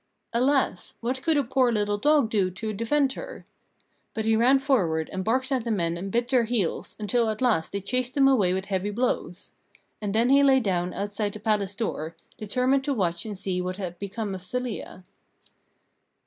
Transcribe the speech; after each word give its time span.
Alas! 0.33 0.95
what 0.99 1.21
could 1.21 1.37
a 1.37 1.43
poor 1.43 1.71
little 1.71 1.99
dog 1.99 2.31
do 2.31 2.49
to 2.49 2.73
defend 2.73 3.13
her? 3.13 3.45
But 4.15 4.25
he 4.25 4.35
ran 4.35 4.57
forward 4.57 5.11
and 5.13 5.23
barked 5.23 5.51
at 5.51 5.63
the 5.63 5.69
men 5.69 5.95
and 5.95 6.11
bit 6.11 6.29
their 6.29 6.45
heels, 6.45 6.95
until 6.99 7.29
at 7.29 7.39
last 7.39 7.71
they 7.71 7.81
chased 7.81 8.17
him 8.17 8.27
away 8.27 8.51
with 8.51 8.65
heavy 8.65 8.89
blows. 8.89 9.51
And 10.01 10.15
then 10.15 10.29
he 10.29 10.41
lay 10.41 10.59
down 10.59 10.91
outside 10.91 11.33
the 11.33 11.39
palace 11.39 11.75
door, 11.75 12.15
determined 12.39 12.83
to 12.85 12.95
watch 12.95 13.27
and 13.27 13.37
see 13.37 13.61
what 13.61 13.77
had 13.77 13.99
become 13.99 14.33
of 14.33 14.43
Zelia. 14.43 15.03